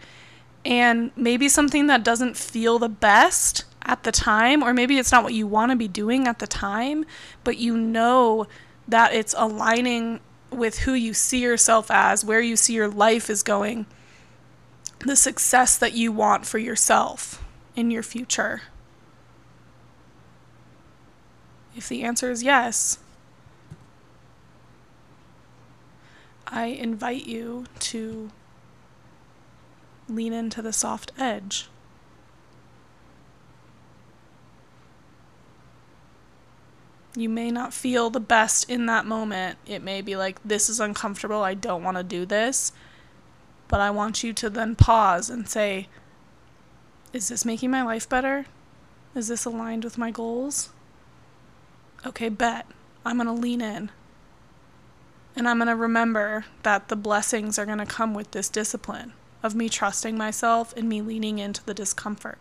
and 0.64 1.10
maybe 1.16 1.50
something 1.50 1.88
that 1.88 2.04
doesn't 2.04 2.38
feel 2.38 2.78
the 2.78 2.90
best 2.90 3.66
at 3.84 4.04
the 4.04 4.12
time, 4.12 4.64
or 4.64 4.74
maybe 4.74 4.98
it's 4.98 5.12
not 5.12 5.24
what 5.24 5.34
you 5.34 5.48
want 5.48 5.72
to 5.72 5.76
be 5.76 5.88
doing 5.88 6.28
at 6.28 6.40
the 6.40 6.48
time, 6.48 7.06
but 7.44 7.58
you 7.58 7.78
know 7.78 8.48
that 8.88 9.14
it's 9.14 9.36
aligning 9.38 10.20
with 10.52 10.80
who 10.80 10.94
you 10.94 11.14
see 11.14 11.42
yourself 11.42 11.90
as, 11.90 12.26
where 12.26 12.42
you 12.42 12.56
see 12.56 12.74
your 12.74 12.88
life 12.88 13.30
is 13.30 13.42
going, 13.44 13.86
the 15.00 15.16
success 15.16 15.78
that 15.78 15.94
you 15.94 16.12
want 16.12 16.46
for 16.46 16.58
yourself 16.58 17.44
in 17.76 17.90
your 17.90 18.04
future. 18.04 18.62
If 21.76 21.88
the 21.88 22.04
answer 22.04 22.30
is 22.30 22.44
yes, 22.44 23.00
I 26.46 26.66
invite 26.66 27.26
you 27.26 27.66
to 27.80 28.30
lean 30.10 30.34
into 30.34 30.62
the 30.62 30.74
soft 30.74 31.14
edge. 31.18 31.70
You 37.16 37.28
may 37.28 37.52
not 37.52 37.74
feel 37.74 38.10
the 38.10 38.20
best 38.20 38.70
in 38.70 38.86
that 38.86 39.06
moment. 39.06 39.58
It 39.66 39.84
may 39.84 40.02
be 40.02 40.16
like, 40.16 40.40
this 40.46 40.70
is 40.70 40.80
uncomfortable. 40.80 41.44
I 41.44 41.54
don't 41.54 41.84
want 41.84 41.98
to 41.98 42.04
do 42.04 42.26
this. 42.26 42.72
But 43.68 43.82
I 43.82 43.90
want 43.90 44.24
you 44.24 44.34
to 44.34 44.50
then 44.50 44.76
pause 44.76 45.30
and 45.30 45.48
say, 45.48 45.88
is 47.14 47.28
this 47.28 47.46
making 47.46 47.72
my 47.72 47.82
life 47.82 48.08
better? 48.08 48.46
Is 49.14 49.28
this 49.28 49.44
aligned 49.44 49.84
with 49.84 49.98
my 49.98 50.12
goals? 50.12 50.70
Okay, 52.06 52.30
bet. 52.30 52.66
I'm 53.06 53.18
going 53.18 53.28
to 53.28 53.34
lean 53.34 53.62
in. 53.62 53.92
And 55.36 55.48
I'm 55.48 55.58
going 55.58 55.68
to 55.68 55.76
remember 55.76 56.46
that 56.64 56.88
the 56.88 56.96
blessings 56.96 57.60
are 57.60 57.66
going 57.66 57.78
to 57.78 57.86
come 57.86 58.14
with 58.14 58.32
this 58.32 58.50
discipline 58.50 59.14
of 59.44 59.56
me 59.56 59.70
trusting 59.70 60.18
myself 60.18 60.74
and 60.78 60.88
me 60.88 61.02
leaning 61.02 61.40
into 61.40 61.64
the 61.66 61.74
discomfort. 61.74 62.38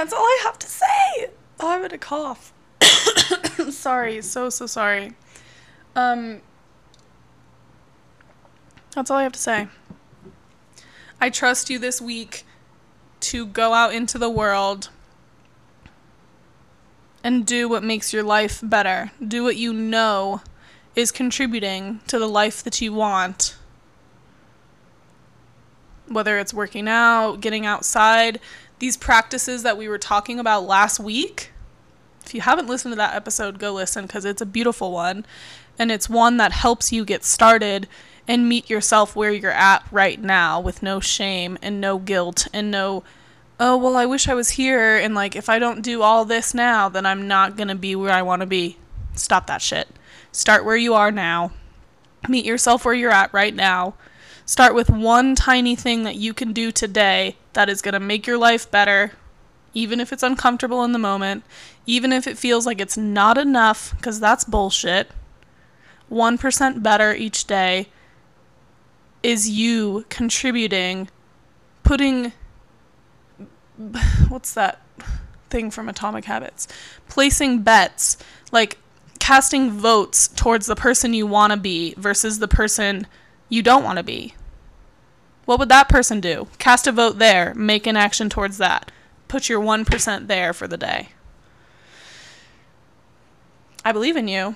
That's 0.00 0.14
all 0.14 0.24
I 0.24 0.40
have 0.44 0.58
to 0.60 0.66
say. 0.66 1.28
Oh, 1.60 1.68
I'm 1.68 1.82
gonna 1.82 1.98
cough. 1.98 2.54
sorry, 3.70 4.22
so 4.22 4.48
so 4.48 4.64
sorry. 4.64 5.12
Um, 5.94 6.40
that's 8.94 9.10
all 9.10 9.18
I 9.18 9.24
have 9.24 9.32
to 9.32 9.38
say. 9.38 9.68
I 11.20 11.28
trust 11.28 11.68
you 11.68 11.78
this 11.78 12.00
week 12.00 12.46
to 13.20 13.44
go 13.44 13.74
out 13.74 13.92
into 13.92 14.16
the 14.16 14.30
world 14.30 14.88
and 17.22 17.44
do 17.44 17.68
what 17.68 17.84
makes 17.84 18.10
your 18.10 18.22
life 18.22 18.60
better. 18.62 19.12
Do 19.22 19.44
what 19.44 19.56
you 19.56 19.70
know 19.74 20.40
is 20.96 21.12
contributing 21.12 22.00
to 22.06 22.18
the 22.18 22.26
life 22.26 22.62
that 22.62 22.80
you 22.80 22.94
want. 22.94 23.54
Whether 26.08 26.38
it's 26.38 26.54
working 26.54 26.88
out, 26.88 27.42
getting 27.42 27.66
outside, 27.66 28.40
these 28.80 28.96
practices 28.96 29.62
that 29.62 29.78
we 29.78 29.88
were 29.88 29.98
talking 29.98 30.40
about 30.40 30.66
last 30.66 30.98
week. 30.98 31.52
If 32.26 32.34
you 32.34 32.40
haven't 32.40 32.66
listened 32.66 32.92
to 32.92 32.96
that 32.96 33.14
episode, 33.14 33.58
go 33.58 33.72
listen 33.72 34.06
because 34.06 34.24
it's 34.24 34.42
a 34.42 34.46
beautiful 34.46 34.90
one. 34.90 35.24
And 35.78 35.92
it's 35.92 36.10
one 36.10 36.36
that 36.38 36.52
helps 36.52 36.92
you 36.92 37.04
get 37.04 37.24
started 37.24 37.86
and 38.26 38.48
meet 38.48 38.68
yourself 38.68 39.14
where 39.14 39.32
you're 39.32 39.50
at 39.50 39.84
right 39.90 40.20
now 40.20 40.60
with 40.60 40.82
no 40.82 41.00
shame 41.00 41.58
and 41.62 41.80
no 41.80 41.98
guilt 41.98 42.48
and 42.52 42.70
no, 42.70 43.02
oh, 43.58 43.76
well, 43.76 43.96
I 43.96 44.06
wish 44.06 44.28
I 44.28 44.34
was 44.34 44.50
here. 44.50 44.96
And 44.96 45.14
like, 45.14 45.36
if 45.36 45.48
I 45.48 45.58
don't 45.58 45.82
do 45.82 46.02
all 46.02 46.24
this 46.24 46.54
now, 46.54 46.88
then 46.88 47.06
I'm 47.06 47.28
not 47.28 47.56
going 47.56 47.68
to 47.68 47.74
be 47.74 47.94
where 47.94 48.12
I 48.12 48.22
want 48.22 48.40
to 48.40 48.46
be. 48.46 48.78
Stop 49.14 49.46
that 49.46 49.62
shit. 49.62 49.88
Start 50.32 50.64
where 50.64 50.76
you 50.76 50.94
are 50.94 51.10
now. 51.10 51.52
Meet 52.28 52.44
yourself 52.44 52.84
where 52.84 52.94
you're 52.94 53.10
at 53.10 53.32
right 53.32 53.54
now. 53.54 53.94
Start 54.50 54.74
with 54.74 54.90
one 54.90 55.36
tiny 55.36 55.76
thing 55.76 56.02
that 56.02 56.16
you 56.16 56.34
can 56.34 56.52
do 56.52 56.72
today 56.72 57.36
that 57.52 57.68
is 57.68 57.80
going 57.80 57.92
to 57.92 58.00
make 58.00 58.26
your 58.26 58.36
life 58.36 58.68
better, 58.68 59.12
even 59.74 60.00
if 60.00 60.12
it's 60.12 60.24
uncomfortable 60.24 60.82
in 60.82 60.90
the 60.90 60.98
moment, 60.98 61.44
even 61.86 62.12
if 62.12 62.26
it 62.26 62.36
feels 62.36 62.66
like 62.66 62.80
it's 62.80 62.96
not 62.96 63.38
enough, 63.38 63.94
because 63.96 64.18
that's 64.18 64.42
bullshit. 64.42 65.12
1% 66.10 66.82
better 66.82 67.14
each 67.14 67.44
day 67.44 67.90
is 69.22 69.48
you 69.48 70.04
contributing, 70.08 71.08
putting. 71.84 72.32
What's 74.28 74.52
that 74.54 74.82
thing 75.48 75.70
from 75.70 75.88
Atomic 75.88 76.24
Habits? 76.24 76.66
Placing 77.08 77.62
bets. 77.62 78.16
Like, 78.50 78.78
casting 79.20 79.70
votes 79.70 80.26
towards 80.26 80.66
the 80.66 80.74
person 80.74 81.14
you 81.14 81.28
want 81.28 81.52
to 81.52 81.56
be 81.56 81.94
versus 81.96 82.40
the 82.40 82.48
person 82.48 83.06
you 83.48 83.62
don't 83.62 83.84
want 83.84 83.98
to 83.98 84.02
be. 84.02 84.34
What 85.50 85.58
would 85.58 85.68
that 85.70 85.88
person 85.88 86.20
do? 86.20 86.46
Cast 86.60 86.86
a 86.86 86.92
vote 86.92 87.18
there, 87.18 87.54
make 87.56 87.84
an 87.88 87.96
action 87.96 88.30
towards 88.30 88.58
that. 88.58 88.92
Put 89.26 89.48
your 89.48 89.60
1% 89.60 90.28
there 90.28 90.52
for 90.52 90.68
the 90.68 90.76
day. 90.76 91.08
I 93.84 93.90
believe 93.90 94.16
in 94.16 94.28
you, 94.28 94.54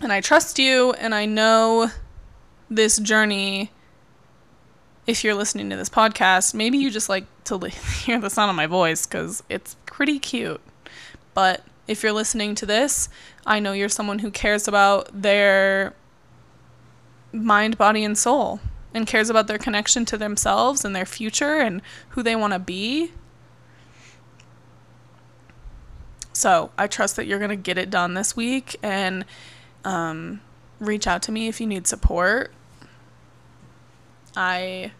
and 0.00 0.10
I 0.10 0.22
trust 0.22 0.58
you, 0.58 0.94
and 0.94 1.14
I 1.14 1.26
know 1.26 1.90
this 2.70 2.96
journey. 2.98 3.70
If 5.06 5.22
you're 5.24 5.34
listening 5.34 5.68
to 5.68 5.76
this 5.76 5.90
podcast, 5.90 6.54
maybe 6.54 6.78
you 6.78 6.90
just 6.90 7.10
like 7.10 7.26
to 7.44 7.58
hear 7.68 8.18
the 8.18 8.30
sound 8.30 8.48
of 8.48 8.56
my 8.56 8.66
voice 8.66 9.04
because 9.04 9.42
it's 9.50 9.76
pretty 9.84 10.18
cute. 10.18 10.62
But 11.34 11.64
if 11.86 12.02
you're 12.02 12.12
listening 12.12 12.54
to 12.54 12.64
this, 12.64 13.10
I 13.44 13.60
know 13.60 13.74
you're 13.74 13.90
someone 13.90 14.20
who 14.20 14.30
cares 14.30 14.66
about 14.66 15.10
their 15.12 15.92
mind, 17.30 17.76
body, 17.76 18.04
and 18.04 18.16
soul 18.16 18.60
and 18.98 19.06
cares 19.06 19.30
about 19.30 19.46
their 19.46 19.56
connection 19.56 20.04
to 20.04 20.18
themselves 20.18 20.84
and 20.84 20.94
their 20.94 21.06
future 21.06 21.54
and 21.54 21.80
who 22.10 22.22
they 22.22 22.36
want 22.36 22.52
to 22.52 22.58
be. 22.58 23.12
So 26.34 26.70
I 26.76 26.86
trust 26.86 27.16
that 27.16 27.26
you're 27.26 27.38
going 27.38 27.50
to 27.50 27.56
get 27.56 27.78
it 27.78 27.88
done 27.88 28.14
this 28.14 28.36
week 28.36 28.76
and 28.82 29.24
um, 29.84 30.40
reach 30.78 31.06
out 31.06 31.22
to 31.22 31.32
me 31.32 31.48
if 31.48 31.60
you 31.60 31.66
need 31.66 31.86
support. 31.86 32.52
I 34.36 34.92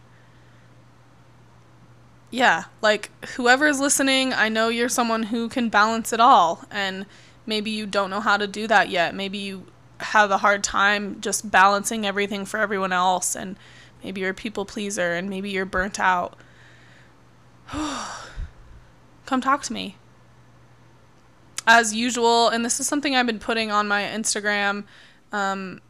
yeah, 2.30 2.64
like 2.82 3.10
whoever 3.36 3.66
is 3.66 3.80
listening, 3.80 4.32
I 4.34 4.48
know 4.48 4.68
you're 4.68 4.88
someone 4.88 5.24
who 5.24 5.48
can 5.48 5.70
balance 5.70 6.12
it 6.12 6.20
all 6.20 6.64
and 6.70 7.06
maybe 7.46 7.70
you 7.70 7.86
don't 7.86 8.10
know 8.10 8.20
how 8.20 8.36
to 8.36 8.46
do 8.46 8.66
that 8.66 8.90
yet. 8.90 9.14
Maybe 9.14 9.38
you 9.38 9.66
have 10.00 10.30
a 10.30 10.38
hard 10.38 10.62
time 10.62 11.20
just 11.20 11.50
balancing 11.50 12.06
everything 12.06 12.44
for 12.44 12.58
everyone 12.58 12.92
else 12.92 13.34
and 13.34 13.56
maybe 14.02 14.20
you're 14.20 14.30
a 14.30 14.34
people 14.34 14.64
pleaser 14.64 15.14
and 15.14 15.28
maybe 15.28 15.50
you're 15.50 15.66
burnt 15.66 15.98
out. 16.00 16.38
Come 19.26 19.40
talk 19.40 19.62
to 19.64 19.72
me. 19.72 19.96
As 21.66 21.94
usual, 21.94 22.48
and 22.48 22.64
this 22.64 22.80
is 22.80 22.86
something 22.86 23.14
I've 23.14 23.26
been 23.26 23.38
putting 23.38 23.70
on 23.70 23.86
my 23.86 24.02
Instagram, 24.02 24.84
um, 25.32 25.80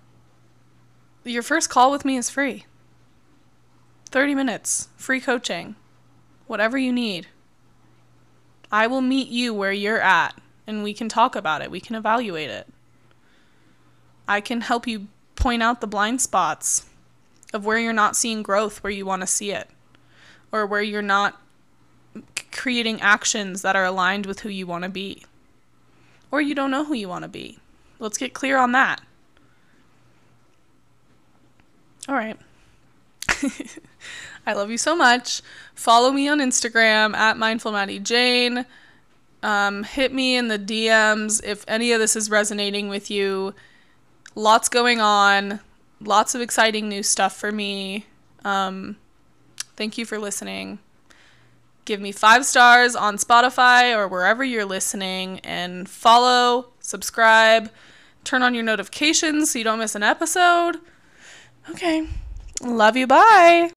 your 1.25 1.43
first 1.43 1.71
call 1.71 1.91
with 1.91 2.05
me 2.05 2.17
is 2.17 2.31
free. 2.31 2.65
30 4.07 4.35
minutes, 4.35 4.89
free 4.97 5.21
coaching, 5.21 5.77
whatever 6.47 6.79
you 6.79 6.93
need. 6.93 7.29
I 8.73 8.87
will 8.87 9.03
meet 9.03 9.29
you 9.29 9.55
where 9.55 9.73
you're 9.73 10.01
at 10.01 10.35
and 10.67 10.83
we 10.83 10.93
can 10.93 11.09
talk 11.09 11.37
about 11.37 11.63
it. 11.63 11.71
We 11.71 11.81
can 11.81 11.95
evaluate 11.97 12.51
it. 12.51 12.67
I 14.27 14.41
can 14.41 14.63
help 14.63 14.87
you 14.87 15.09
point 15.37 15.63
out 15.63 15.81
the 15.81 15.87
blind 15.87 16.21
spots 16.21 16.88
of 17.53 17.65
where 17.65 17.79
you're 17.79 17.93
not 17.93 18.17
seeing 18.17 18.43
growth 18.43 18.83
where 18.83 18.93
you 18.93 19.07
want 19.07 19.23
to 19.23 19.27
see 19.27 19.51
it, 19.51 19.69
or 20.53 20.67
where 20.67 20.83
you're 20.83 21.03
not 21.03 21.41
creating 22.53 23.01
actions 23.01 23.63
that 23.63 23.77
are 23.77 23.85
aligned 23.85 24.27
with 24.27 24.41
who 24.41 24.49
you 24.49 24.67
want 24.67 24.85
to 24.85 24.91
be, 24.91 25.25
or 26.31 26.41
you 26.41 26.55
don't 26.55 26.71
know 26.71 26.85
who 26.85 26.95
you 26.95 27.09
want 27.09 27.23
to 27.23 27.29
be. 27.29 27.59
Let's 27.99 28.19
get 28.19 28.35
clear 28.35 28.59
on 28.59 28.73
that. 28.73 29.01
All 32.09 32.15
right. 32.15 32.39
I 34.47 34.55
love 34.55 34.71
you 34.71 34.79
so 34.79 34.97
much. 34.97 35.43
Follow 35.75 36.11
me 36.11 36.27
on 36.29 36.39
Instagram 36.39 37.15
at 37.15 37.37
Mindful 37.37 37.73
Madi 37.73 37.99
Jane. 37.99 38.65
Um, 39.43 39.85
hit 39.85 40.13
me 40.13 40.37
in 40.37 40.49
the 40.49 40.59
DMs 40.59 41.45
if 41.45 41.65
any 41.69 41.93
of 41.93 42.01
this 42.01 42.17
is 42.17 42.31
resonating 42.31 42.89
with 42.89 43.11
you. 43.11 43.55
Lots 44.35 44.69
going 44.69 45.01
on, 45.01 45.61
lots 46.01 46.35
of 46.35 46.41
exciting 46.41 46.89
new 46.89 47.03
stuff 47.03 47.37
for 47.37 47.53
me. 47.53 48.07
Um, 48.45 48.97
thank 49.77 49.99
you 49.99 50.05
for 50.05 50.19
listening. 50.19 50.79
Give 51.85 52.01
me 52.01 52.13
five 52.13 52.45
stars 52.45 52.95
on 52.95 53.17
Spotify 53.17 53.97
or 53.97 54.09
wherever 54.09 54.45
you're 54.45 54.67
listening, 54.67 55.41
and 55.41 55.89
follow, 55.89 56.71
subscribe, 56.81 57.71
turn 58.25 58.43
on 58.43 58.55
your 58.55 58.65
notifications 58.65 59.51
so 59.51 59.59
you 59.59 59.65
don't 59.65 59.79
miss 59.79 59.95
an 59.95 60.03
episode. 60.03 60.77
Okay. 61.71 62.07
Love 62.63 62.97
you. 62.97 63.07
Bye. 63.07 63.71